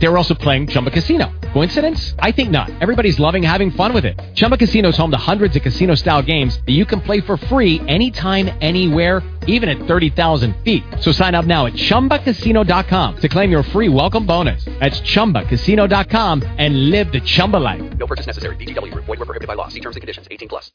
[0.00, 1.30] They were also playing Chumba Casino.
[1.52, 2.14] Coincidence?
[2.18, 2.70] I think not.
[2.80, 4.18] Everybody's loving having fun with it.
[4.34, 7.80] Chumba Casino is home to hundreds of casino-style games that you can play for free
[7.86, 10.82] anytime, anywhere, even at 30,000 feet.
[11.00, 14.64] So sign up now at ChumbaCasino.com to claim your free welcome bonus.
[14.80, 17.82] That's ChumbaCasino.com and live the Chumba life.
[17.98, 18.56] No purchase necessary.
[18.56, 18.92] VGW.
[18.94, 19.68] Void were prohibited by law.
[19.68, 20.26] See terms and conditions.
[20.30, 20.72] 18 plus.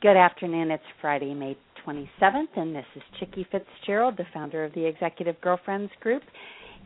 [0.00, 0.70] Good afternoon.
[0.70, 1.56] It's Friday, May
[1.86, 6.22] 27th, and this is Chicke Fitzgerald, the founder of the Executive Girlfriends Group.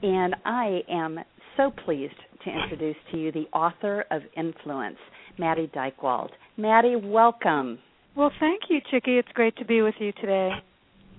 [0.03, 1.19] And I am
[1.59, 4.97] so pleased to introduce to you the author of Influence,
[5.39, 6.31] Maddy Dychtwald.
[6.57, 7.79] Maddy, welcome.
[8.17, 9.09] Well, thank you, Chicke.
[9.09, 10.51] It's great to be with you today.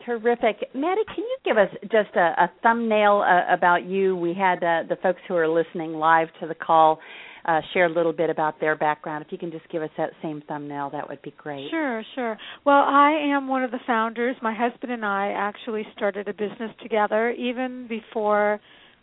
[0.06, 0.56] Terrific.
[0.74, 4.16] Maddy, can you give us just a, a thumbnail uh, about you?
[4.16, 7.00] We had uh, the folks who are listening live to the call
[7.46, 9.26] uh, share a little bit about their background.
[9.26, 11.70] If you can just give us that same thumbnail, that would be great.
[11.70, 12.38] Sure, sure.
[12.66, 14.38] Well, I am one of the founders.
[14.42, 18.60] My husband and I actually started a business together even before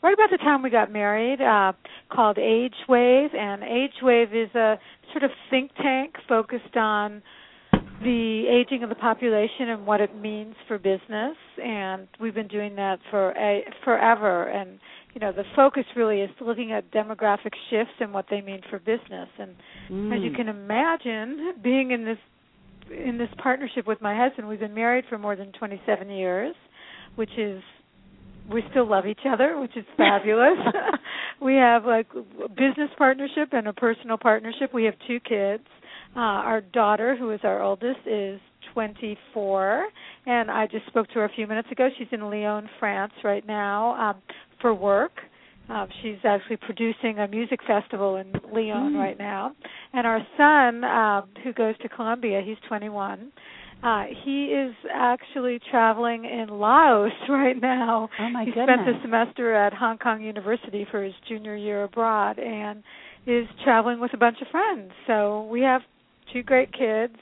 [0.06, 1.72] right about the time we got married uh,
[2.14, 4.78] called Age Wave and Age Wave is a
[5.12, 7.22] sort of think tank focused on
[8.02, 12.76] the aging of the population and what it means for business and we've been doing
[12.76, 14.78] that for a, forever and
[15.12, 18.78] you know the focus really is looking at demographic shifts and what they mean for
[18.78, 19.56] business and
[19.90, 20.16] mm.
[20.16, 22.18] as you can imagine being in this
[22.92, 26.54] in this partnership with my husband we've been married for more than 27 years
[27.16, 27.60] which is
[28.52, 30.58] we still love each other which is fabulous
[31.40, 35.64] we have like a business partnership and a personal partnership we have two kids
[36.16, 38.40] uh, our daughter, who is our oldest, is
[38.72, 39.86] 24,
[40.24, 41.90] and I just spoke to her a few minutes ago.
[41.98, 44.22] She's in Lyon, France, right now um,
[44.62, 45.12] for work.
[45.68, 48.98] Uh, she's actually producing a music festival in Lyon Mm.
[48.98, 49.52] right now.
[49.92, 53.30] And our son, uh, who goes to Columbia, he's 21.
[53.86, 58.08] Uh, he is actually traveling in Laos right now.
[58.18, 58.66] Oh my he goodness.
[58.66, 62.82] spent the semester at Hong Kong University for his junior year abroad and
[63.28, 64.90] is traveling with a bunch of friends.
[65.06, 65.82] So we have
[66.32, 67.14] two great kids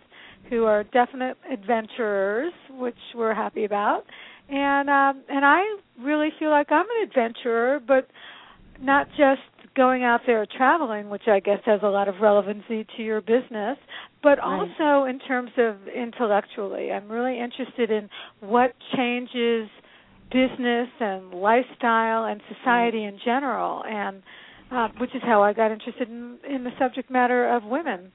[0.48, 4.04] who are definite adventurers, which we're happy about.
[4.48, 5.60] And um and I
[6.00, 8.08] really feel like I'm an adventurer, but
[8.80, 9.42] not just
[9.76, 13.76] going out there traveling, which I guess has a lot of relevancy to your business,
[14.24, 16.90] but also in terms of intellectually.
[16.90, 18.08] I'm really interested in
[18.40, 19.68] what changes
[20.32, 24.22] business and lifestyle and society in general and
[24.72, 28.10] uh, which is how I got interested in, in the subject matter of women.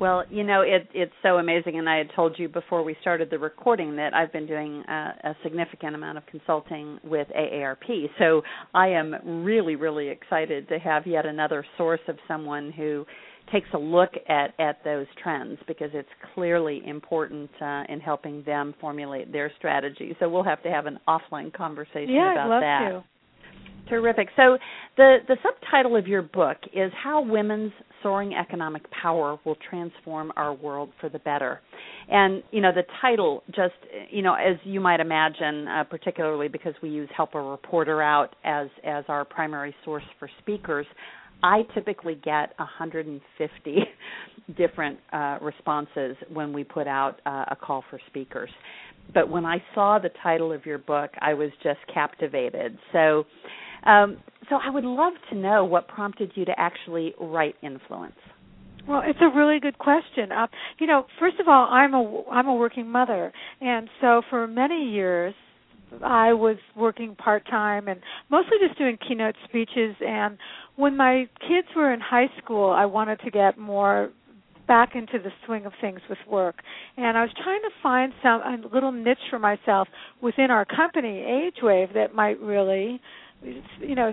[0.00, 3.30] Well, you know, it, it's so amazing, and I had told you before we started
[3.30, 4.92] the recording that I've been doing a,
[5.24, 8.08] a significant amount of consulting with AARP.
[8.18, 8.42] So
[8.74, 13.06] I am really, really excited to have yet another source of someone who
[13.52, 18.74] takes a look at at those trends because it's clearly important uh, in helping them
[18.80, 20.16] formulate their strategy.
[20.20, 22.88] So we'll have to have an offline conversation yeah, about I'd love that.
[22.90, 23.04] to.
[23.88, 24.28] Terrific.
[24.36, 24.58] So
[24.96, 27.72] the the subtitle of your book is how women's
[28.02, 31.60] soaring economic power will transform our world for the better.
[32.10, 33.74] And you know the title just
[34.10, 38.36] you know as you might imagine uh, particularly because we use help a reporter out
[38.44, 40.86] as as our primary source for speakers
[41.42, 43.76] I typically get 150
[44.56, 48.50] different uh, responses when we put out uh, a call for speakers.
[49.14, 52.78] But when I saw the title of your book, I was just captivated.
[52.92, 53.24] So,
[53.84, 54.18] um,
[54.50, 58.16] so I would love to know what prompted you to actually write Influence.
[58.86, 60.32] Well, it's a really good question.
[60.32, 60.46] Uh,
[60.78, 64.90] you know, first of all, I'm a I'm a working mother, and so for many
[64.90, 65.34] years
[66.02, 68.00] I was working part time and
[68.30, 69.94] mostly just doing keynote speeches.
[70.00, 70.38] And
[70.78, 74.10] when my kids were in high school, I wanted to get more
[74.68, 76.56] back into the swing of things with work.
[76.96, 79.88] And I was trying to find some a little niche for myself
[80.22, 83.00] within our company, AgeWave, that might really,
[83.42, 84.12] you know,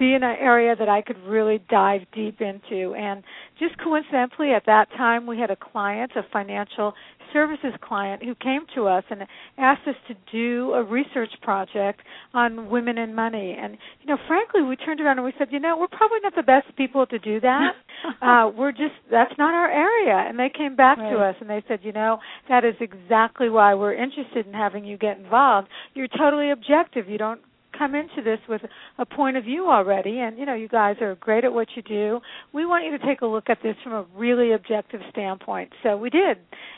[0.00, 2.94] be in an area that I could really dive deep into.
[2.94, 3.22] And
[3.60, 6.94] just coincidentally, at that time, we had a client, a financial
[7.34, 9.20] services client, who came to us and
[9.58, 12.00] asked us to do a research project
[12.34, 13.56] on women and money.
[13.60, 16.34] And you know, frankly, we turned around and we said, you know, we're probably not
[16.34, 17.72] the best people to do that.
[18.22, 20.28] uh, we're just that's not our area.
[20.28, 22.18] And they came back to us and they said, you know,
[22.48, 25.68] that is exactly why we're interested in having you get involved.
[25.94, 27.08] You're totally objective.
[27.08, 27.40] You don't
[27.80, 28.60] come into this with
[28.98, 31.82] a point of view already, and you know you guys are great at what you
[31.82, 32.20] do.
[32.52, 35.70] We want you to take a look at this from a really objective standpoint.
[35.82, 36.36] So we did.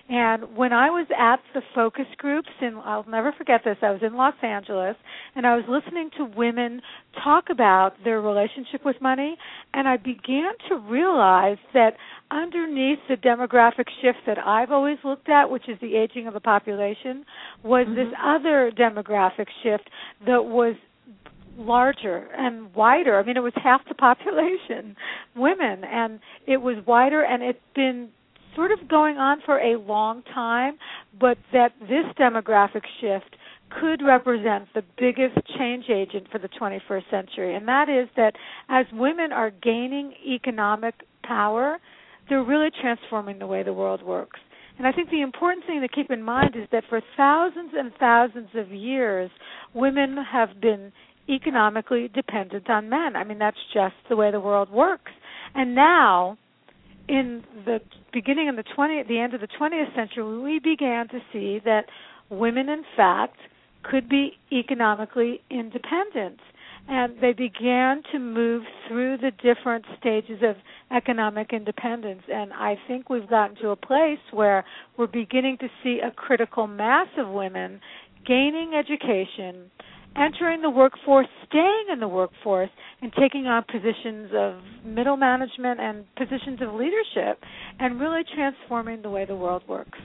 [0.08, 4.00] And when I was at the focus groups, and I'll never forget this, I was
[4.02, 4.94] in Los Angeles,
[5.34, 6.80] and I was listening to women
[7.24, 9.36] talk about their relationship with money,
[9.74, 11.94] and I began to realize that
[12.30, 16.40] underneath the demographic shift that I've always looked at, which is the aging of the
[16.40, 17.24] population,
[17.64, 17.96] was mm-hmm.
[17.96, 19.88] this other demographic shift
[20.26, 20.76] that was
[21.56, 23.18] larger and wider.
[23.18, 24.96] I mean, it was half the population,
[25.36, 28.08] women, and it was wider, and it's been
[28.54, 30.78] sort of going on for a long time,
[31.18, 33.36] but that this demographic shift
[33.80, 38.34] could represent the biggest change agent for the 21st century, and that is that
[38.68, 40.94] as women are gaining economic
[41.24, 41.78] power,
[42.28, 44.38] they're really transforming the way the world works.
[44.78, 47.92] And I think the important thing to keep in mind is that for thousands and
[47.98, 49.30] thousands of years,
[49.74, 50.92] women have been
[51.28, 53.16] economically dependent on men.
[53.16, 55.12] I mean, that's just the way the world works.
[55.54, 56.38] And now,
[57.08, 57.80] in the
[58.12, 61.86] beginning of the 20 the end of the 20th century, we began to see that
[62.30, 63.36] women, in fact,
[63.82, 66.38] could be economically independent.
[66.88, 70.56] And they began to move through the different stages of
[70.90, 72.22] economic independence.
[72.32, 74.64] And I think we've gotten to a place where
[74.96, 77.80] we're beginning to see a critical mass of women
[78.26, 79.70] gaining education,
[80.16, 82.70] entering the workforce, staying in the workforce,
[83.00, 84.54] and taking on positions of
[84.84, 87.42] middle management and positions of leadership,
[87.78, 89.98] and really transforming the way the world works.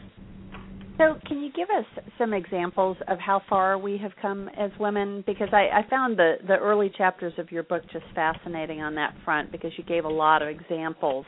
[0.98, 1.86] So, can you give us
[2.18, 5.24] some examples of how far we have come as women?
[5.28, 9.14] Because I, I found the the early chapters of your book just fascinating on that
[9.24, 11.26] front because you gave a lot of examples.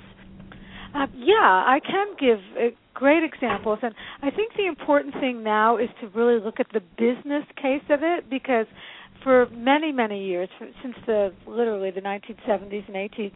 [0.95, 5.77] Uh, yeah, I can give uh, great examples, and I think the important thing now
[5.77, 8.65] is to really look at the business case of it because
[9.23, 10.49] for many many years,
[10.83, 13.31] since the literally the 1970s and 80s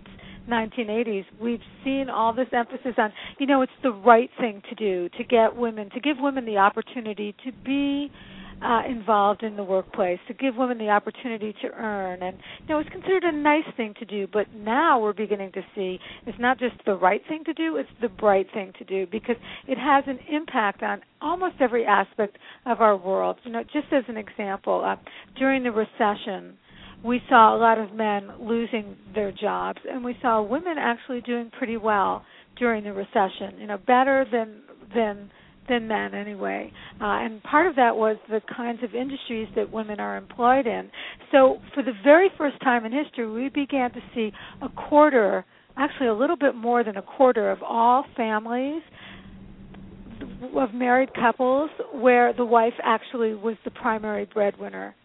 [0.49, 5.07] 1980s, we've seen all this emphasis on, you know, it's the right thing to do
[5.17, 8.11] to get women, to give women the opportunity to be
[8.63, 12.23] uh, involved in the workplace, to give women the opportunity to earn.
[12.23, 15.61] And, you know, it's considered a nice thing to do, but now we're beginning to
[15.75, 19.05] see it's not just the right thing to do, it's the bright thing to do
[19.11, 19.35] because
[19.67, 23.37] it has an impact on almost every aspect of our world.
[23.43, 24.95] You know, just as an example, uh,
[25.37, 26.57] during the recession,
[27.03, 31.51] we saw a lot of men losing their jobs, and we saw women actually doing
[31.57, 32.23] pretty well
[32.57, 33.59] during the recession.
[33.59, 34.61] You know, better than
[34.95, 35.29] than
[35.69, 36.71] than men anyway.
[37.01, 40.89] Uh, and part of that was the kinds of industries that women are employed in.
[41.31, 44.31] So for the very first time in history, we began to see
[44.61, 45.45] a quarter,
[45.77, 48.81] actually a little bit more than a quarter of all families
[50.55, 54.95] of married couples where the wife actually was the primary breadwinner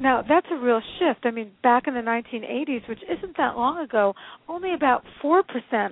[0.00, 1.24] now, that's a real shift.
[1.24, 4.14] I mean, back in the 1980s, which isn't that long ago,
[4.48, 5.42] only about 4%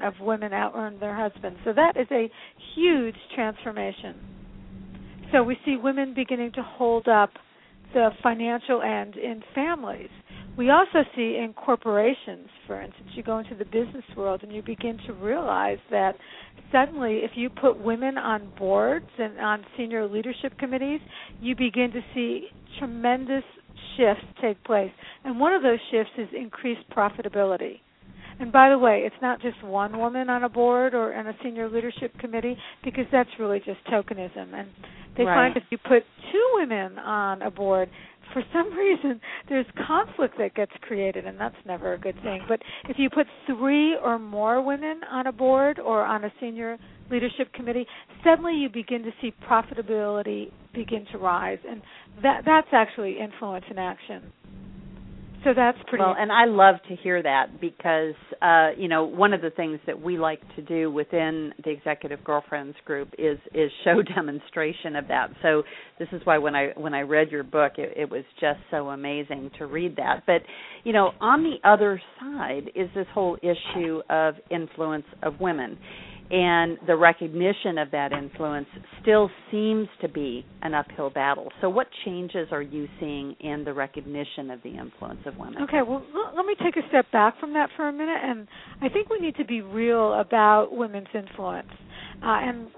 [0.06, 1.60] of women out earned their husbands.
[1.64, 2.30] So that is a
[2.74, 4.16] huge transformation.
[5.30, 7.30] So we see women beginning to hold up
[7.94, 10.10] the financial end in families.
[10.56, 14.62] We also see in corporations, for instance, you go into the business world and you
[14.62, 16.16] begin to realize that
[16.70, 21.00] suddenly if you put women on boards and on senior leadership committees,
[21.40, 23.44] you begin to see tremendous
[23.96, 24.90] shifts take place.
[25.24, 27.80] And one of those shifts is increased profitability.
[28.40, 31.32] And by the way, it's not just one woman on a board or in a
[31.42, 34.54] senior leadership committee because that's really just tokenism.
[34.54, 34.68] And
[35.16, 35.52] they right.
[35.52, 36.02] find if you put
[36.32, 37.88] two women on a board,
[38.32, 42.40] for some reason there's conflict that gets created and that's never a good thing.
[42.48, 46.78] But if you put three or more women on a board or on a senior
[47.12, 47.86] leadership committee,
[48.24, 51.82] suddenly you begin to see profitability begin to rise, and
[52.22, 54.32] that that's actually influence in action.
[55.44, 56.04] So that's pretty.
[56.04, 59.80] Well, and I love to hear that because uh, you know one of the things
[59.86, 65.08] that we like to do within the Executive Girlfriends group is is show demonstration of
[65.08, 65.30] that.
[65.42, 65.64] So
[65.98, 68.90] this is why when I when I read your book, it, it was just so
[68.90, 70.22] amazing to read that.
[70.26, 70.42] But
[70.84, 75.76] you know, on the other side is this whole issue of influence of women
[76.32, 78.66] and the recognition of that influence
[79.02, 81.52] still seems to be an uphill battle.
[81.60, 85.62] So, what changes are you seeing in the recognition of the influence of women?
[85.64, 86.02] Okay, well,
[86.34, 88.48] let me take a step back from that for a minute, and
[88.80, 91.68] I think we need to be real about women's influence
[92.22, 92.68] uh, and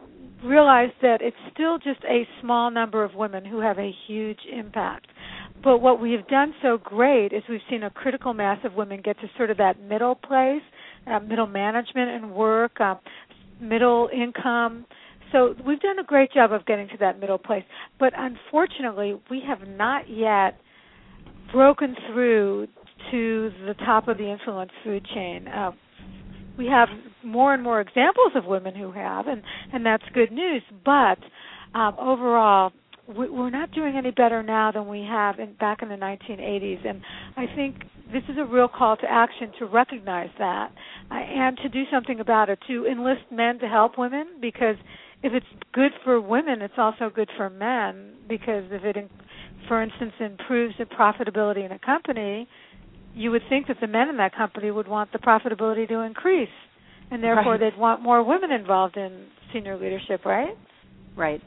[0.44, 5.06] realize that it's still just a small number of women who have a huge impact.
[5.62, 9.00] But what we have done so great is we've seen a critical mass of women
[9.02, 10.62] get to sort of that middle place,
[11.06, 12.96] uh, middle management and work, uh,
[13.68, 14.86] middle income.
[15.32, 17.64] So we've done a great job of getting to that middle place.
[17.98, 20.60] But unfortunately, we have not yet
[21.52, 22.68] broken through
[23.10, 25.48] to the top of the influence food chain.
[25.48, 25.72] Uh,
[26.56, 26.88] we have
[27.24, 29.42] more and more examples of women who have, and
[29.72, 30.62] and that's good news.
[30.84, 31.18] But
[31.74, 32.70] um, overall,
[33.08, 36.86] we, we're not doing any better now than we have in, back in the 1980s.
[36.86, 37.02] And
[37.36, 37.76] I think
[38.14, 40.70] this is a real call to action to recognize that
[41.10, 42.60] uh, and to do something about it.
[42.68, 44.76] To enlist men to help women because
[45.24, 49.10] if it's good for women, it's also good for men because if it,
[49.66, 52.48] for instance, improves the profitability in a company,
[53.14, 56.48] you would think that the men in that company would want the profitability to increase,
[57.10, 57.60] and therefore right.
[57.60, 60.56] they'd want more women involved in senior leadership, right?
[61.16, 61.40] Right.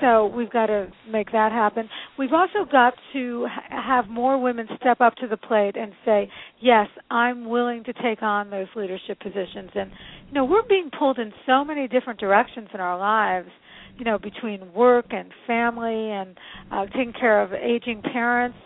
[0.00, 1.88] So we've got to make that happen.
[2.18, 6.30] We've also got to ha- have more women step up to the plate and say,
[6.60, 9.90] "Yes, I'm willing to take on those leadership positions." And
[10.28, 13.48] you know, we're being pulled in so many different directions in our lives.
[13.96, 16.36] You know, between work and family and
[16.70, 18.58] uh, taking care of aging parents,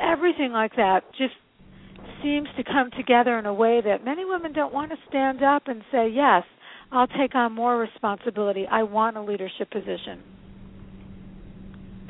[0.00, 1.34] everything like that just
[2.22, 5.64] seems to come together in a way that many women don't want to stand up
[5.66, 6.44] and say, "Yes,
[6.92, 8.66] I'll take on more responsibility.
[8.70, 10.22] I want a leadership position."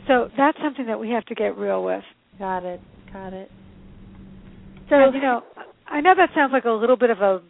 [0.06, 2.02] So that's something that we have to get real with.
[2.38, 2.80] Got it.
[3.12, 3.50] Got it.
[4.88, 5.42] So, you know,
[5.86, 7.40] I know that sounds like a little bit of a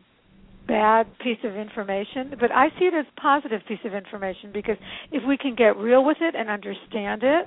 [0.67, 4.77] bad piece of information, but I see it as a positive piece of information because
[5.11, 7.47] if we can get real with it and understand it,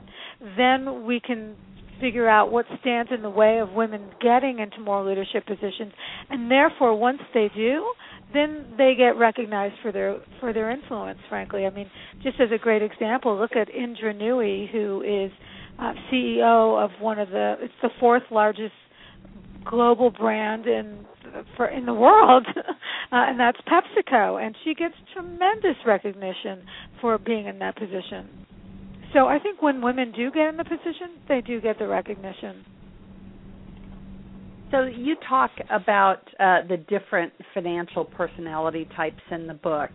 [0.57, 1.55] then we can
[2.03, 5.93] figure out what stands in the way of women getting into more leadership positions.
[6.29, 7.93] And therefore once they do
[8.33, 11.65] then they get recognized for their for their influence frankly.
[11.65, 11.89] I mean
[12.21, 15.31] just as a great example look at indra nooyi who is
[15.79, 18.73] uh, ceo of one of the it's the fourth largest
[19.63, 21.05] global brand in
[21.55, 22.61] for in the world uh,
[23.11, 24.45] and that's PepsiCo.
[24.45, 26.65] And she gets tremendous recognition
[26.99, 28.45] for being in that position
[29.13, 32.65] so I think when women do get in the position, they do get the recognition.
[34.71, 39.91] So you talk about uh, the different financial personality types in the book,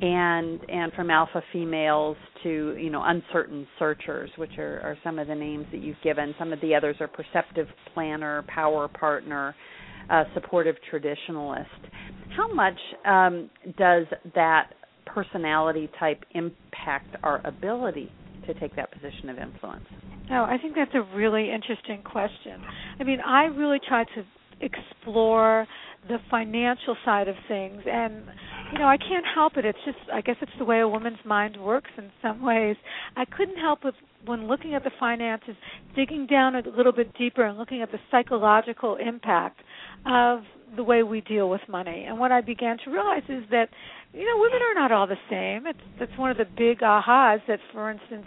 [0.00, 5.26] and and from alpha females to you know uncertain searchers, which are, are some of
[5.26, 6.36] the names that you've given.
[6.38, 9.56] Some of the others are perceptive planner, power partner,
[10.08, 11.64] uh, supportive traditionalist.
[12.36, 14.70] How much um, does that
[15.04, 18.12] personality type impact our ability
[18.46, 19.84] to take that position of influence?
[20.30, 22.60] Oh, I think that's a really interesting question.
[22.98, 24.24] I mean, I really try to
[24.60, 25.66] explore
[26.08, 28.22] the financial side of things and
[28.72, 31.18] you know i can't help it it's just i guess it's the way a woman's
[31.24, 32.76] mind works in some ways
[33.16, 35.56] i couldn't help with when looking at the finances
[35.94, 39.60] digging down a little bit deeper and looking at the psychological impact
[40.06, 40.40] of
[40.74, 42.04] the way we deal with money.
[42.08, 43.68] And what i began to realize is that
[44.12, 45.66] you know women are not all the same.
[45.66, 48.26] It's that's one of the big ahas that for instance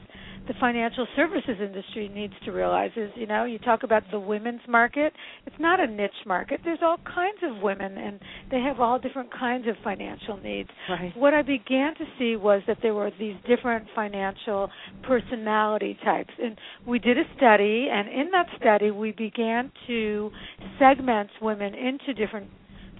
[0.49, 4.61] the financial services industry needs to realize is, you know, you talk about the women's
[4.67, 5.13] market.
[5.45, 6.59] It's not a niche market.
[6.65, 10.69] There's all kinds of women, and they have all different kinds of financial needs.
[10.89, 11.15] Right.
[11.15, 14.71] What I began to see was that there were these different financial
[15.03, 20.31] personality types, and we did a study, and in that study, we began to
[20.79, 22.49] segment women into different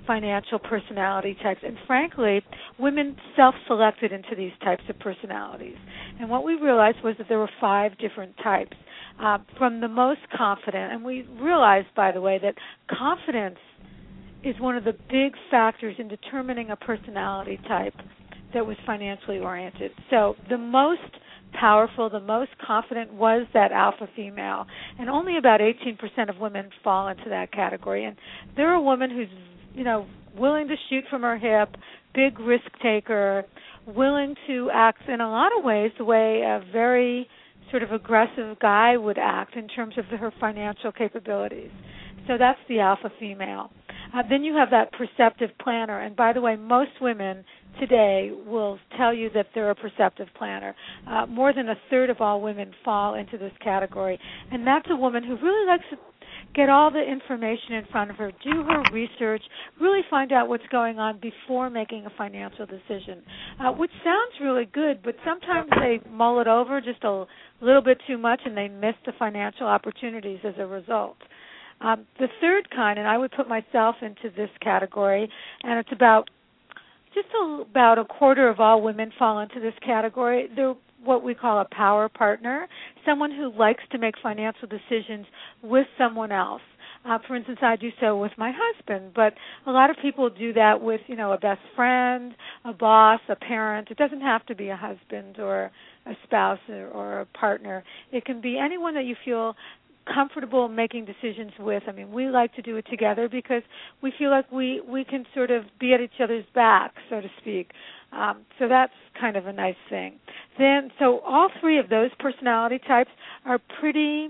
[0.10, 1.62] financial personality types.
[1.64, 2.42] And frankly,
[2.80, 5.76] women self selected into these types of personalities.
[6.20, 8.76] And what we realized was that there were five different types.
[9.22, 12.56] Uh, from the most confident, and we realized, by the way, that
[12.90, 13.60] confidence
[14.44, 17.94] is one of the big factors in determining a personality type
[18.54, 19.92] that was financially oriented.
[20.10, 21.02] So the most
[21.54, 24.66] powerful, the most confident was that alpha female,
[24.98, 28.06] and only about 18% of women fall into that category.
[28.06, 28.16] And
[28.56, 29.28] they're a woman who's
[29.74, 30.06] you know,
[30.38, 31.76] willing to shoot from her hip,
[32.14, 33.46] big risk taker,
[33.86, 37.28] willing to act in a lot of ways the way a very
[37.72, 41.72] sort of aggressive guy would act in terms of her financial capabilities.
[42.28, 43.72] So that's the alpha female.
[44.14, 47.44] Uh, then you have that perceptive planner, and by the way, most women
[47.80, 50.76] today will tell you that they're a perceptive planner.
[51.08, 54.20] Uh, more than a third of all women fall into this category,
[54.52, 55.98] and that's a woman who really likes to
[56.56, 59.42] get all the information in front of her, do her research,
[59.80, 63.22] really find out what's going on before making a financial decision,
[63.60, 67.26] uh, which sounds really good, but sometimes they mull it over just a
[67.62, 71.18] little bit too much and they miss the financial opportunities as a result.
[71.82, 75.30] Um, the third kind, and I would put myself into this category,
[75.64, 76.30] and it's about
[77.14, 80.50] just a, about a quarter of all women fall into this category.
[80.56, 82.68] They're what we call a power partner,
[83.06, 85.26] someone who likes to make financial decisions
[85.64, 86.62] with someone else.
[87.06, 89.34] Uh, for instance, I do so with my husband, but
[89.66, 92.34] a lot of people do that with, you know, a best friend,
[92.66, 93.88] a boss, a parent.
[93.90, 95.72] It doesn't have to be a husband or
[96.06, 97.84] a spouse or, or a partner.
[98.12, 99.56] It can be anyone that you feel
[100.14, 101.84] comfortable making decisions with.
[101.88, 103.64] I mean, we like to do it together because
[104.02, 107.28] we feel like we we can sort of be at each other's back, so to
[107.42, 107.72] speak.
[108.12, 110.20] Um, so that's kind of a nice thing.
[110.58, 113.12] Then, so all three of those personality types
[113.46, 114.30] are pretty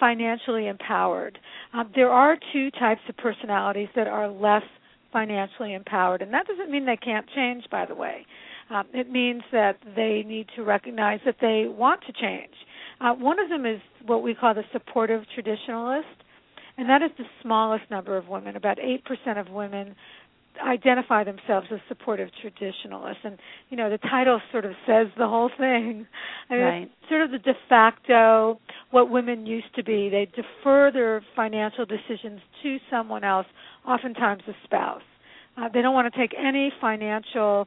[0.00, 1.38] financially empowered.
[1.72, 4.62] Um, there are two types of personalities that are less
[5.12, 7.64] financially empowered, and that doesn't mean they can't change.
[7.70, 8.26] By the way,
[8.70, 12.52] um, it means that they need to recognize that they want to change.
[13.00, 16.02] Uh, one of them is what we call the supportive traditionalist,
[16.76, 18.56] and that is the smallest number of women.
[18.56, 19.94] About 8% of women
[20.66, 23.38] identify themselves as supportive traditionalists and
[23.70, 26.06] you know the title sort of says the whole thing
[26.50, 26.90] I mean, right.
[27.08, 28.60] sort of the de facto
[28.90, 33.46] what women used to be they defer their financial decisions to someone else
[33.86, 35.02] oftentimes a spouse
[35.56, 37.66] uh, they don't want to take any financial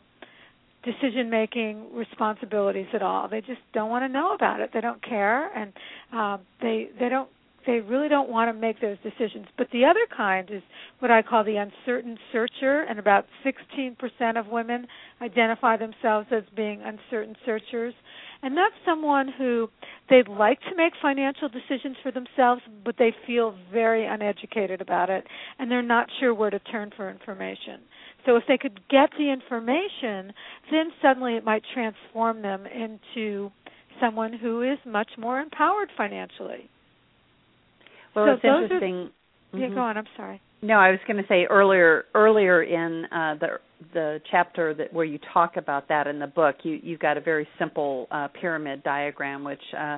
[0.84, 3.28] decision making responsibilities at all.
[3.28, 4.72] They just don't want to know about it.
[4.74, 5.74] They don't care, and
[6.12, 7.30] um, they they don't
[7.66, 9.48] they really don't want to make those decisions.
[9.58, 10.62] But the other kind is
[11.00, 13.96] what I call the uncertain searcher, and about 16%
[14.40, 14.88] of women
[15.22, 17.94] identify themselves as being uncertain searchers.
[18.44, 19.70] And that's someone who
[20.10, 25.26] they'd like to make financial decisions for themselves, but they feel very uneducated about it,
[25.60, 27.82] and they're not sure where to turn for information.
[28.26, 30.34] So if they could get the information,
[30.72, 33.52] then suddenly it might transform them into
[34.00, 36.70] someone who is much more empowered financially.
[38.16, 39.10] Well, so it's interesting.
[39.54, 39.76] Are, yeah, mm-hmm.
[39.76, 39.98] go on.
[39.98, 40.42] I'm sorry.
[40.62, 43.48] No, I was going to say earlier earlier in uh, the
[43.94, 47.22] the chapter that where you talk about that in the book, you you've got a
[47.22, 49.98] very simple uh, pyramid diagram which uh,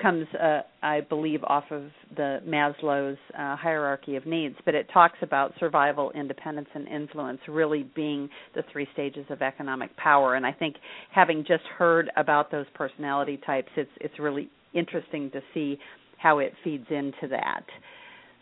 [0.00, 1.84] comes, uh, I believe, off of
[2.16, 7.88] the Maslow's uh, hierarchy of needs, but it talks about survival, independence, and influence really
[7.94, 10.34] being the three stages of economic power.
[10.34, 10.76] And I think
[11.12, 15.78] having just heard about those personality types, it's it's really interesting to see
[16.24, 17.64] how it feeds into that.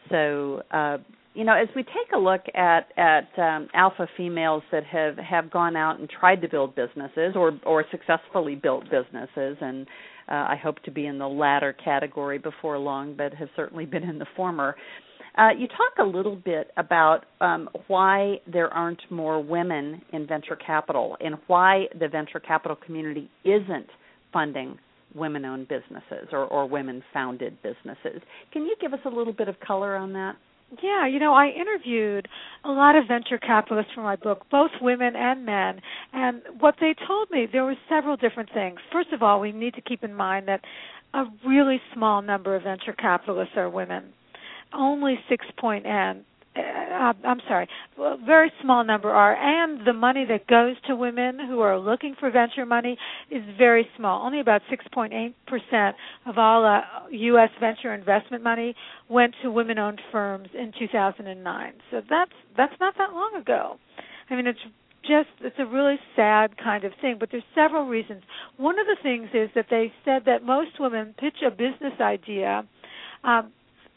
[0.08, 0.62] So.
[0.70, 0.98] Uh,
[1.34, 5.50] you know, as we take a look at at um, alpha females that have have
[5.50, 9.86] gone out and tried to build businesses or or successfully built businesses, and
[10.28, 14.02] uh, I hope to be in the latter category before long, but have certainly been
[14.02, 14.76] in the former.
[15.38, 20.56] Uh, you talk a little bit about um, why there aren't more women in venture
[20.56, 23.86] capital and why the venture capital community isn't
[24.30, 24.78] funding
[25.14, 28.22] women owned businesses or, or women founded businesses.
[28.52, 30.36] Can you give us a little bit of color on that?
[30.82, 32.26] Yeah, you know, I interviewed
[32.64, 35.80] a lot of venture capitalists for my book, both women and men,
[36.14, 38.78] and what they told me there were several different things.
[38.90, 40.62] First of all, we need to keep in mind that
[41.12, 44.14] a really small number of venture capitalists are women.
[44.72, 47.66] Only 6.n uh, I'm sorry,
[47.98, 52.14] a very small number are, and the money that goes to women who are looking
[52.18, 52.96] for venture money
[53.30, 54.26] is very small.
[54.26, 55.92] Only about 6.8%
[56.26, 57.50] of all uh, U.S.
[57.58, 58.74] venture investment money
[59.08, 61.72] went to women-owned firms in 2009.
[61.90, 63.78] So that's that's not that long ago.
[64.28, 64.60] I mean, it's
[65.02, 68.22] just it's a really sad kind of thing but there's several reasons
[68.56, 72.62] one of the things is that they said that most women pitch a business idea
[73.24, 73.50] um,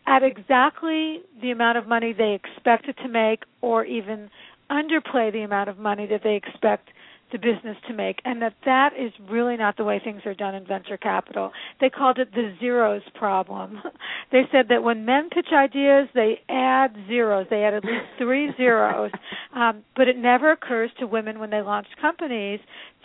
[0.08, 4.30] at exactly the amount of money they expected to make or even
[4.70, 6.90] underplay the amount of money that they expect
[7.32, 10.54] the business to make and that that is really not the way things are done
[10.54, 11.52] in venture capital.
[11.82, 13.82] They called it the zeros problem.
[14.32, 17.48] They said that when men pitch ideas they add zeros.
[17.50, 19.12] They add at least three zeros.
[19.54, 22.60] Um, but it never occurs to women when they launch companies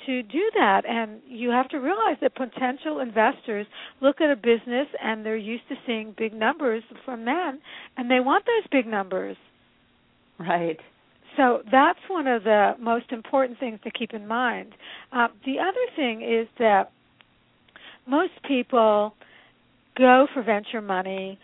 [0.06, 0.83] to do that.
[0.88, 3.66] And you have to realize that potential investors
[4.00, 7.61] look at a business and they're used to seeing big numbers from men
[7.96, 9.37] and they want those big numbers.
[10.38, 10.78] Right
[11.37, 14.75] so that's one of the most important things to keep in mind.
[15.12, 16.90] Uh, the other thing is that
[18.07, 19.14] most people
[19.97, 21.38] go for venture money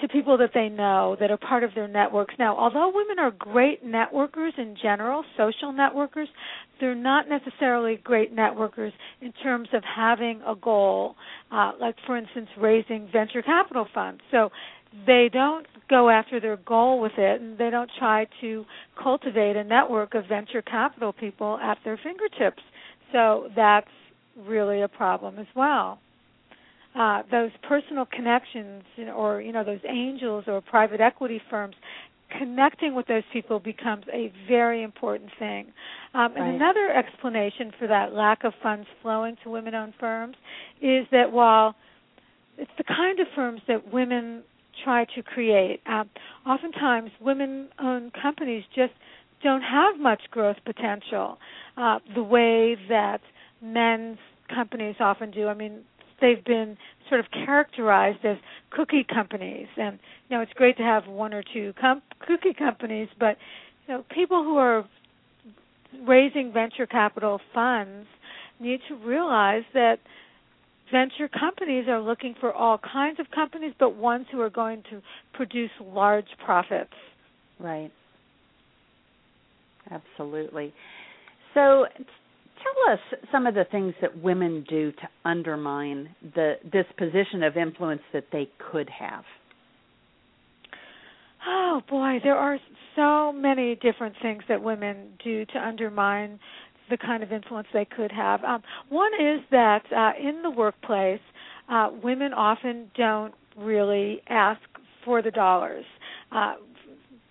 [0.00, 2.34] to people that they know that are part of their networks.
[2.38, 6.26] Now, although women are great networkers in general, social networkers,
[6.80, 11.14] they're not necessarily great networkers in terms of having a goal,
[11.52, 14.20] uh, like, for instance, raising venture capital funds.
[14.32, 14.50] So
[15.06, 18.64] they don't go after their goal with it and they don't try to
[19.00, 22.62] cultivate a network of venture capital people at their fingertips.
[23.12, 23.88] So that's
[24.36, 25.98] really a problem as well.
[26.94, 28.82] Uh, those personal connections
[29.16, 31.74] or you know those angels or private equity firms
[32.38, 35.66] connecting with those people becomes a very important thing.
[36.14, 36.54] Um, and right.
[36.54, 40.36] another explanation for that lack of funds flowing to women owned firms
[40.80, 41.74] is that while
[42.58, 44.42] it's the kind of firms that women
[44.84, 45.80] try to create.
[45.86, 46.10] Um,
[46.46, 48.92] oftentimes, women-owned companies just
[49.42, 51.38] don't have much growth potential
[51.76, 53.20] uh, the way that
[53.60, 54.18] men's
[54.54, 55.48] companies often do.
[55.48, 55.80] I mean,
[56.20, 56.76] they've been
[57.08, 58.36] sort of characterized as
[58.70, 59.66] cookie companies.
[59.76, 63.36] And you know, it's great to have one or two com- cookie companies, but
[63.86, 64.88] you know, people who are
[66.06, 68.06] raising venture capital funds
[68.60, 69.98] need to realize that
[70.92, 75.02] venture companies are looking for all kinds of companies, but ones who are going to
[75.32, 76.92] produce large profits.
[77.58, 77.90] Right.
[79.90, 80.72] Absolutely.
[81.54, 83.00] So tell us
[83.32, 88.26] some of the things that women do to undermine the this position of influence that
[88.30, 89.24] they could have.
[91.46, 92.58] Oh boy, there are
[92.94, 96.38] so many different things that women do to undermine
[96.92, 98.44] the kind of influence they could have.
[98.44, 101.20] Um, one is that uh, in the workplace,
[101.70, 104.60] uh, women often don't really ask
[105.02, 105.86] for the dollars.
[106.30, 106.56] Uh,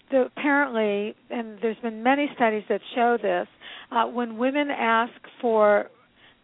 [0.09, 3.47] the, apparently, and there's been many studies that show this,
[3.91, 5.85] uh, when women ask for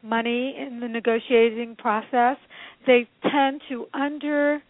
[0.03, 2.37] money in the negotiating process,
[2.85, 4.61] they tend to under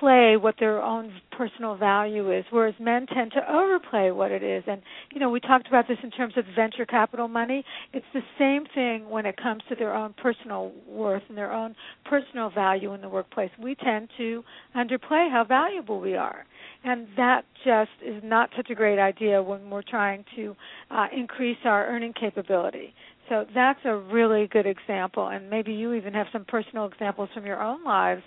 [0.00, 4.62] play what their own personal value is, whereas men tend to overplay what it is.
[4.66, 7.64] And you know, we talked about this in terms of venture capital money.
[7.92, 11.74] It's the same thing when it comes to their own personal worth and their own
[12.04, 13.50] personal value in the workplace.
[13.62, 14.44] We tend to
[14.76, 16.44] underplay how valuable we are.
[16.84, 20.56] And that just is not such a great idea when we're trying to
[20.90, 22.94] uh, increase our earning capability.
[23.28, 27.46] So that's a really good example, and maybe you even have some personal examples from
[27.46, 28.22] your own lives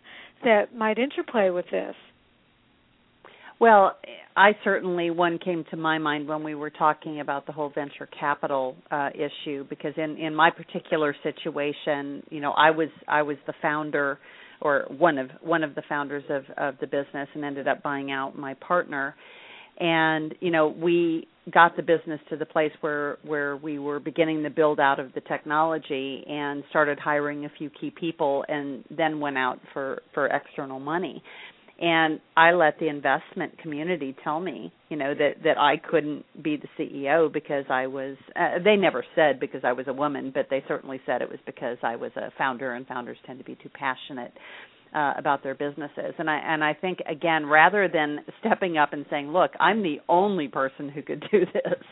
[0.45, 1.95] that might interplay with this.
[3.59, 3.97] Well,
[4.35, 8.07] I certainly one came to my mind when we were talking about the whole venture
[8.19, 13.37] capital uh, issue because in in my particular situation, you know, I was I was
[13.47, 14.19] the founder
[14.61, 18.11] or one of one of the founders of of the business and ended up buying
[18.11, 19.15] out my partner
[19.79, 24.41] and you know we got the business to the place where where we were beginning
[24.41, 29.19] the build out of the technology and started hiring a few key people and then
[29.19, 31.21] went out for for external money
[31.79, 36.57] and I let the investment community tell me, you know, that that I couldn't be
[36.57, 38.15] the CEO because I was.
[38.35, 41.39] Uh, they never said because I was a woman, but they certainly said it was
[41.45, 44.31] because I was a founder, and founders tend to be too passionate
[44.95, 46.13] uh, about their businesses.
[46.17, 49.97] And I and I think again, rather than stepping up and saying, "Look, I'm the
[50.07, 51.83] only person who could do this,"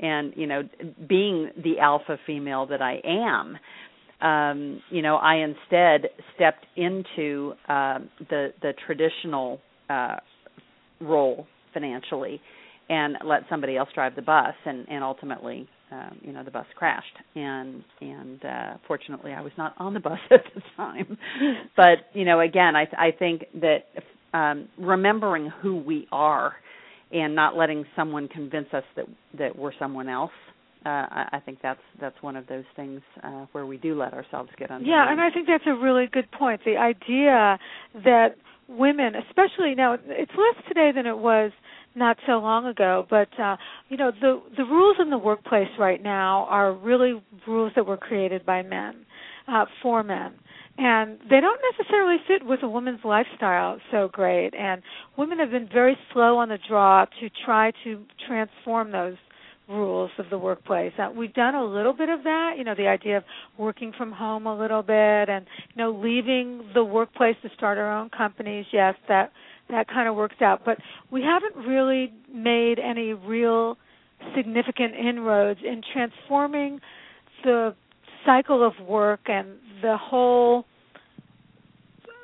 [0.00, 0.62] and you know,
[1.08, 3.58] being the alpha female that I am,
[4.20, 10.16] um, you know, I instead stepped into uh, the the traditional uh,
[11.00, 12.40] role financially
[12.90, 16.66] and let somebody else drive the bus, and and ultimately um, you know the bus
[16.76, 17.16] crashed.
[17.34, 21.16] And and uh fortunately I was not on the bus at the time.
[21.76, 23.84] But you know again I I think that
[24.34, 26.54] um remembering who we are
[27.10, 29.06] and not letting someone convince us that
[29.38, 30.32] that we're someone else
[30.84, 34.12] uh I, I think that's that's one of those things uh where we do let
[34.12, 36.60] ourselves get under yeah and I think that's a really good point.
[36.64, 37.58] The idea
[38.04, 38.36] that
[38.68, 41.52] women especially now it's less today than it was
[41.94, 43.06] not so long ago.
[43.08, 43.56] But uh,
[43.88, 47.96] you know, the the rules in the workplace right now are really rules that were
[47.96, 49.06] created by men
[49.46, 50.34] uh, for men.
[50.80, 54.54] And they don't necessarily fit with a woman's lifestyle so great.
[54.54, 54.80] And
[55.16, 59.16] women have been very slow on the draw to try to transform those
[59.68, 60.92] rules of the workplace.
[60.98, 63.24] Uh, we've done a little bit of that, you know, the idea of
[63.58, 67.92] working from home a little bit and you know leaving the workplace to start our
[67.92, 68.64] own companies.
[68.72, 69.32] Yes, that
[69.70, 70.62] that kind of works out.
[70.64, 70.78] But
[71.10, 73.76] we haven't really made any real
[74.36, 76.80] significant inroads in transforming
[77.44, 77.74] the
[78.26, 79.48] cycle of work and
[79.82, 80.64] the whole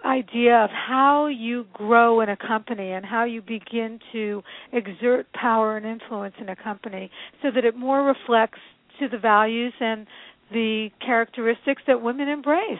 [0.05, 5.77] idea of how you grow in a company and how you begin to exert power
[5.77, 7.11] and influence in a company
[7.43, 8.59] so that it more reflects
[8.99, 10.07] to the values and
[10.53, 12.79] the characteristics that women embrace.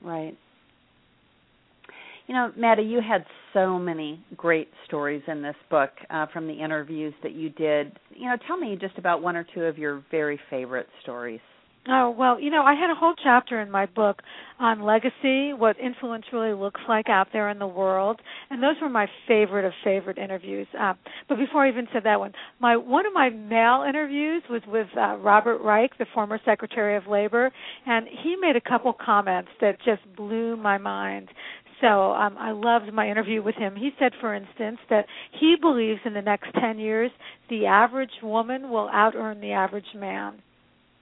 [0.00, 0.36] Right.
[2.26, 6.54] You know, Maddy, you had so many great stories in this book uh, from the
[6.54, 7.98] interviews that you did.
[8.10, 11.40] You know, tell me just about one or two of your very favorite stories.
[11.88, 14.22] Oh, well, you know, I had a whole chapter in my book
[14.60, 18.88] on legacy, what influence really looks like out there in the world, and those were
[18.88, 20.68] my favorite of favorite interviews.
[20.78, 20.94] Uh,
[21.28, 24.86] but before I even said that one, my one of my male interviews was with
[24.96, 27.50] uh, Robert Reich, the former Secretary of Labor,
[27.84, 31.30] and he made a couple comments that just blew my mind.
[31.82, 33.74] So um, I loved my interview with him.
[33.76, 35.04] He said, for instance, that
[35.38, 37.10] he believes in the next 10 years
[37.50, 40.40] the average woman will out earn the average man.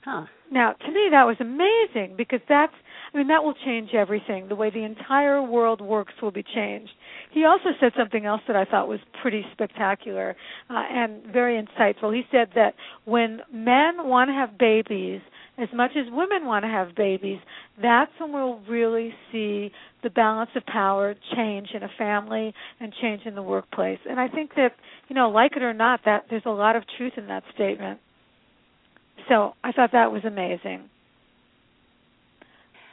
[0.03, 0.25] Huh.
[0.51, 2.73] Now, to me, that was amazing because that's,
[3.13, 4.49] I mean, that will change everything.
[4.49, 6.91] The way the entire world works will be changed.
[7.33, 10.35] He also said something else that I thought was pretty spectacular
[10.71, 12.15] uh, and very insightful.
[12.15, 15.21] He said that when men want to have babies,
[15.63, 17.39] as much as women want to have babies,
[17.81, 19.71] that's when we'll really see
[20.03, 23.99] the balance of power change in a family and change in the workplace.
[24.09, 24.73] And I think that,
[25.09, 28.01] you know, like it or not, that there's a lot of truth in that statement.
[29.29, 30.89] So I thought that was amazing.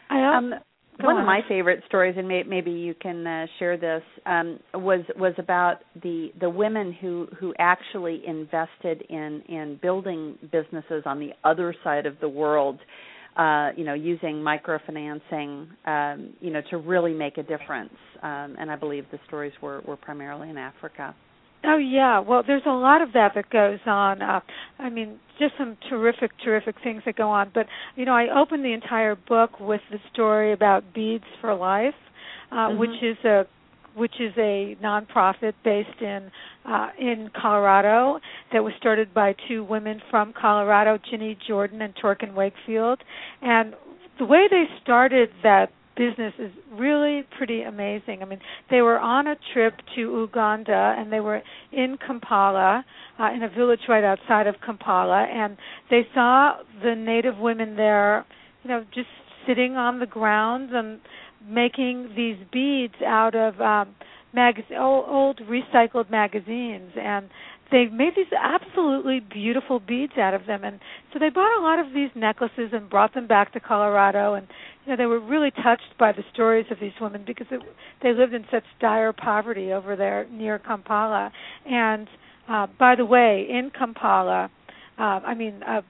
[0.09, 0.53] I um,
[1.01, 1.21] one on.
[1.21, 5.33] of my favorite stories, and may, maybe you can uh, share this, um, was was
[5.37, 11.75] about the the women who who actually invested in in building businesses on the other
[11.83, 12.79] side of the world.
[13.35, 17.93] Uh, you know, using microfinancing, um, you know, to really make a difference.
[18.23, 21.13] Um, and I believe the stories were, were primarily in Africa.
[21.69, 24.21] Oh yeah, well, there's a lot of that that goes on.
[24.21, 24.39] Uh,
[24.79, 27.51] I mean, just some terrific, terrific things that go on.
[27.53, 27.65] But
[27.97, 31.93] you know, I opened the entire book with the story about Beads for Life,
[32.51, 32.79] uh, mm-hmm.
[32.79, 33.45] which is a
[33.95, 36.31] which is a nonprofit based in
[36.65, 38.19] uh, in Colorado
[38.53, 43.03] that was started by two women from Colorado, Ginny Jordan and Torkin Wakefield.
[43.41, 43.73] And
[44.19, 48.21] the way they started that business is really pretty amazing.
[48.21, 52.85] I mean, they were on a trip to Uganda and they were in Kampala,
[53.19, 55.57] uh, in a village right outside of Kampala, and
[55.89, 58.25] they saw the native women there,
[58.63, 59.09] you know, just
[59.47, 60.99] sitting on the ground and
[61.47, 63.95] making these beads out of um
[64.33, 67.29] mag- old, old recycled magazines and
[67.71, 70.63] they made these absolutely beautiful beads out of them.
[70.63, 70.79] And
[71.11, 74.35] so they bought a lot of these necklaces and brought them back to Colorado.
[74.35, 74.47] And
[74.85, 77.61] you know they were really touched by the stories of these women because it,
[78.01, 81.31] they lived in such dire poverty over there near Kampala.
[81.65, 82.07] And
[82.47, 84.49] uh by the way in Kampala
[84.97, 85.83] uh I mean a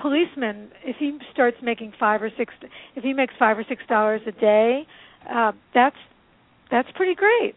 [0.00, 2.54] policeman if he starts making 5 or 6
[2.96, 4.86] if he makes 5 or 6 dollars a day
[5.28, 5.96] uh that's
[6.70, 7.54] that's pretty great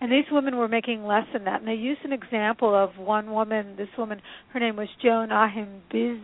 [0.00, 1.60] and these women were making less than that.
[1.60, 3.74] And they used an example of one woman.
[3.76, 4.20] This woman,
[4.52, 6.20] her name was Joan Ahimbiz,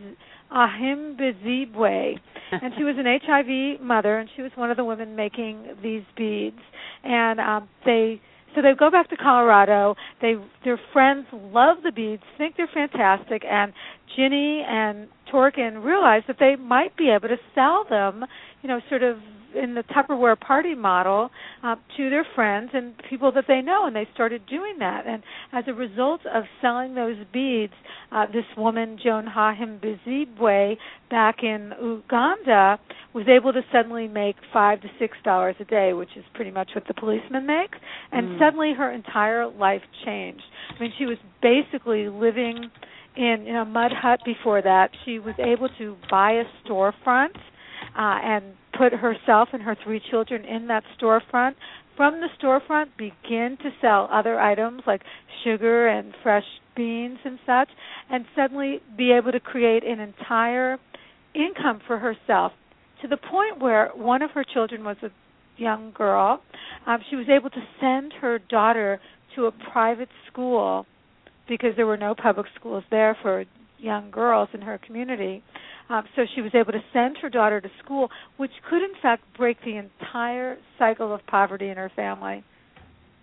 [0.53, 2.15] Ahimbizibwe,
[2.53, 6.05] and she was an HIV mother, and she was one of the women making these
[6.17, 6.61] beads.
[7.03, 8.21] And um, they
[8.55, 9.97] so they go back to Colorado.
[10.23, 10.35] They
[10.65, 13.73] their friends love the beads, think they're fantastic, and
[14.17, 18.25] Ginny and Torkin realize that they might be able to sell them,
[18.63, 19.17] you know, sort of
[19.55, 21.31] in the Tupperware party model
[21.63, 25.07] uh, to their friends and people that they know, and they started doing that.
[25.07, 27.73] And as a result of selling those beads,
[28.13, 30.77] uh, this woman, Joan Hahimbizibwe,
[31.11, 32.79] back in Uganda,
[33.15, 36.71] was able to suddenly make five to six dollars a day, which is pretty much
[36.75, 37.79] what the policeman makes.
[38.13, 38.39] And mm.
[38.39, 40.43] suddenly her entire life changed.
[40.77, 42.71] I mean, she was basically living
[43.17, 44.91] in, in a mud hut before that.
[45.05, 47.37] She was able to buy a storefront
[47.97, 48.45] uh, and
[48.77, 51.55] put herself and her three children in that storefront.
[51.97, 55.03] From the storefront, begin to sell other items like
[55.45, 56.45] sugar and fresh
[56.77, 57.69] beans and such,
[58.11, 60.79] and suddenly be able to create an entire
[61.35, 62.53] income for herself
[63.03, 65.11] to the point where one of her children was a
[65.57, 66.41] young girl.
[66.87, 69.01] Um, she was able to send her daughter
[69.37, 70.87] to a private school
[71.49, 73.45] because there were no public schools there for
[73.79, 75.43] young girls in her community.
[75.91, 79.25] Um, so she was able to send her daughter to school, which could in fact
[79.37, 82.43] break the entire cycle of poverty in her family.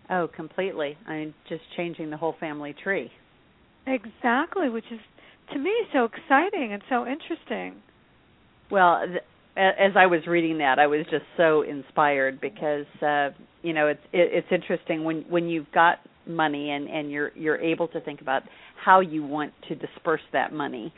[0.09, 0.97] Oh, completely.
[1.07, 3.11] I mean, just changing the whole family tree.
[3.87, 4.99] Exactly, which is
[5.53, 7.81] to me so exciting and so interesting.
[8.69, 9.23] Well, th-
[9.57, 13.29] as I was reading that, I was just so inspired because uh,
[13.63, 15.97] you know it's it, it's interesting when when you've got
[16.27, 18.43] money and and you're you're able to think about
[18.83, 20.93] how you want to disperse that money.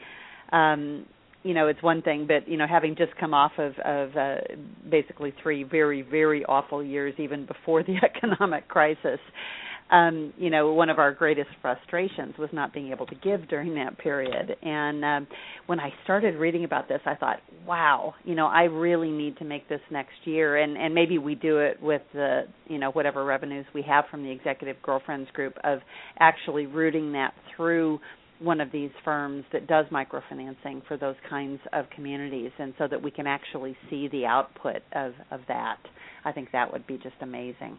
[0.51, 1.05] Um,
[1.43, 4.35] you know it's one thing but you know having just come off of of uh,
[4.89, 9.19] basically three very very awful years even before the economic crisis
[9.91, 13.75] um you know one of our greatest frustrations was not being able to give during
[13.75, 14.55] that period.
[14.61, 15.27] And um
[15.67, 19.45] when i started reading about this i thought wow you know i really need to
[19.45, 20.57] make this next year.
[20.57, 24.23] And and maybe we do it with the you know whatever revenues we have from
[24.23, 25.79] the executive girlfriends group of
[26.19, 27.99] actually rooting that through
[28.43, 33.01] one of these firms that does microfinancing for those kinds of communities and so that
[33.01, 35.77] we can actually see the output of of that
[36.25, 37.77] i think that would be just amazing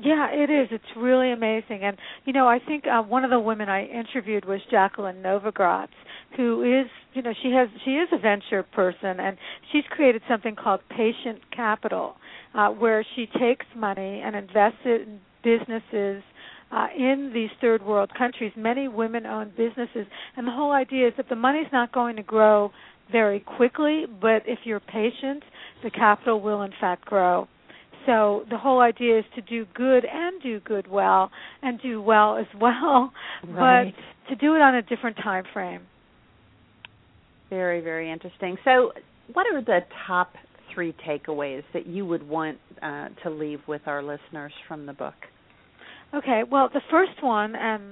[0.00, 0.68] yeah, it is.
[0.70, 1.80] It's really amazing.
[1.82, 5.88] And you know, I think uh, one of the women I interviewed was Jacqueline Novogratz,
[6.36, 9.36] who is, you know, she has she is a venture person and
[9.72, 12.14] she's created something called Patient Capital,
[12.54, 16.22] uh, where she takes money and invests it in businesses
[16.70, 20.06] uh, in these third world countries, many women owned businesses.
[20.36, 22.70] And the whole idea is that the money's not going to grow
[23.10, 25.42] very quickly, but if you're patient,
[25.82, 27.48] the capital will in fact grow.
[28.06, 31.30] So the whole idea is to do good and do good well
[31.62, 33.12] and do well as well,
[33.48, 33.94] right.
[33.94, 35.82] but to do it on a different time frame.
[37.50, 38.56] Very, very interesting.
[38.64, 38.92] So
[39.32, 40.32] what are the top
[40.74, 45.14] three takeaways that you would want uh, to leave with our listeners from the book?
[46.14, 47.82] Okay, well, the first one and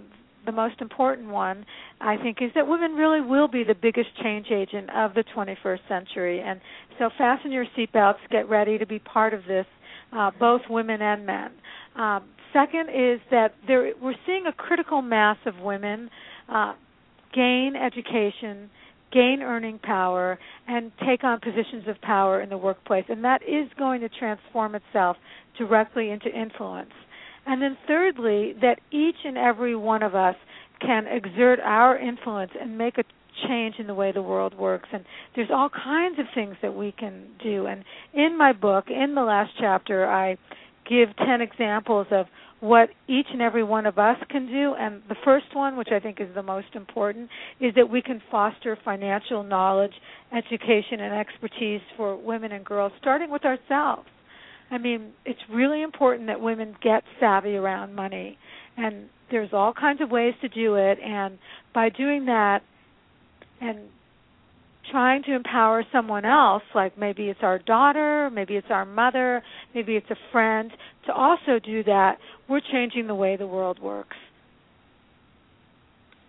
[0.46, 1.66] the most important one,
[2.00, 5.80] I think, is that women really will be the biggest change agent of the 21st
[5.88, 6.40] century.
[6.40, 6.60] And
[6.98, 9.66] so fasten your seatbelts, get ready to be part of this,
[10.16, 11.50] uh, both women and men.
[11.96, 16.08] Um, second is that there, we're seeing a critical mass of women
[16.48, 16.74] uh,
[17.34, 18.70] gain education,
[19.12, 23.04] gain earning power, and take on positions of power in the workplace.
[23.08, 25.16] And that is going to transform itself
[25.58, 26.92] directly into influence.
[27.46, 30.34] And then thirdly, that each and every one of us
[30.80, 33.04] can exert our influence and make a
[33.48, 34.88] change in the way the world works.
[34.92, 35.04] And
[35.34, 37.66] there's all kinds of things that we can do.
[37.66, 40.36] And in my book in the last chapter I
[40.88, 42.26] give 10 examples of
[42.60, 44.74] what each and every one of us can do.
[44.78, 47.28] And the first one which I think is the most important
[47.60, 49.92] is that we can foster financial knowledge,
[50.36, 54.08] education and expertise for women and girls starting with ourselves
[54.70, 58.36] I mean, it's really important that women get savvy around money,
[58.76, 60.98] and there's all kinds of ways to do it.
[61.02, 61.38] And
[61.74, 62.62] by doing that,
[63.60, 63.88] and
[64.90, 69.42] trying to empower someone else, like maybe it's our daughter, maybe it's our mother,
[69.74, 70.70] maybe it's a friend,
[71.06, 74.16] to also do that, we're changing the way the world works.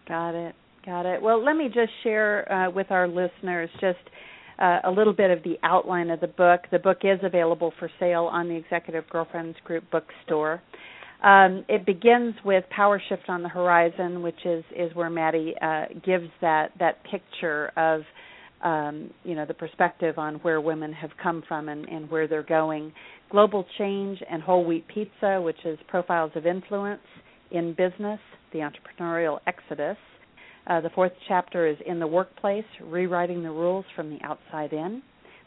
[0.08, 0.56] Got it.
[0.86, 1.22] Got it.
[1.22, 4.00] Well, let me just share uh, with our listeners just
[4.60, 6.62] uh, a little bit of the outline of the book.
[6.72, 10.62] The book is available for sale on the Executive Girlfriends Group bookstore.
[11.24, 15.86] Um, it begins with Power Shift on the Horizon, which is is where Maddy uh,
[16.06, 18.02] gives that that picture of
[18.64, 22.44] um, you know the perspective on where women have come from and, and where they're
[22.44, 22.94] going.
[23.32, 27.02] Global Change and Whole Wheat Pizza, which is Profiles of Influence
[27.52, 28.20] in Business,
[28.54, 29.98] the Entrepreneurial Exodus.
[30.70, 35.02] Uh, the fourth chapter is In the Workplace, Rewriting the Rules from the Outside In.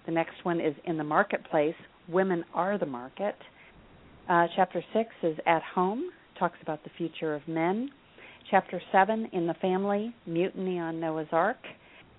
[0.06, 1.74] The next one is In the Marketplace,
[2.08, 3.36] Women Are the Market.
[4.30, 7.90] Uh, chapter six is At Home, talks about the future of men.
[8.50, 11.58] Chapter seven, In the Family, Mutiny on Noah's Ark.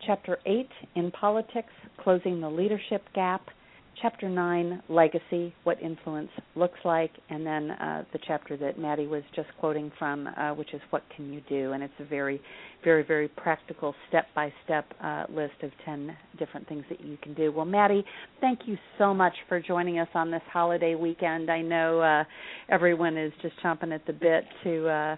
[0.06, 3.42] Chapter eight, In Politics, Closing the Leadership Gap
[4.02, 9.22] chapter 9 legacy what influence looks like and then uh, the chapter that maddy was
[9.36, 12.42] just quoting from uh, which is what can you do and it's a very
[12.84, 14.86] very very practical step by step
[15.30, 18.04] list of 10 different things that you can do well maddy
[18.40, 22.24] thank you so much for joining us on this holiday weekend i know uh,
[22.70, 25.16] everyone is just chomping at the bit to uh,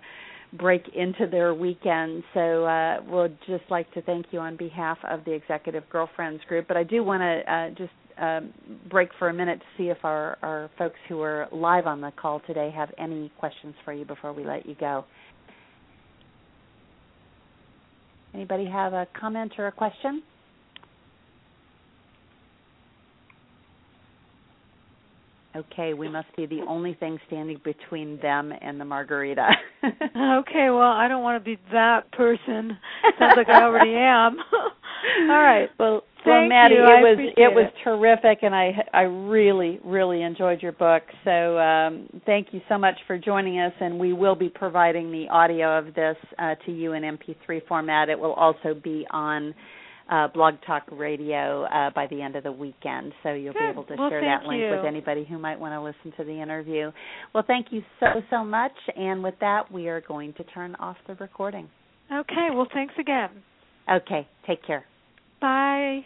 [0.57, 2.23] break into their weekend.
[2.33, 6.67] So uh, we'll just like to thank you on behalf of the Executive Girlfriends Group.
[6.67, 8.53] But I do want to uh, just um,
[8.89, 12.11] break for a minute to see if our, our folks who are live on the
[12.11, 15.05] call today have any questions for you before we let you go.
[18.33, 20.23] Anybody have a comment or a question?
[25.55, 29.47] Okay, we must be the only thing standing between them and the margarita.
[29.83, 32.75] okay, well, I don't want to be that person.
[33.19, 34.37] Sounds like I already am.
[35.29, 35.69] All right.
[35.77, 36.81] Well, Thank well, Maddy, you.
[36.81, 37.83] it I was it was it.
[37.83, 41.03] terrific, and I I really really enjoyed your book.
[41.25, 45.27] So um, thank you so much for joining us, and we will be providing the
[45.29, 48.07] audio of this uh, to you in MP3 format.
[48.09, 49.53] It will also be on
[50.09, 53.59] uh, Blog Talk Radio uh, by the end of the weekend, so you'll Good.
[53.59, 54.69] be able to Well, share that link you.
[54.71, 56.91] with anybody who might want to listen to the interview.
[57.33, 60.97] Well, thank you so so much, and with that, we are going to turn off
[61.07, 61.69] the recording.
[62.11, 63.29] Okay, well, thanks again.
[63.91, 64.85] Okay, take care.
[65.41, 66.05] Bye.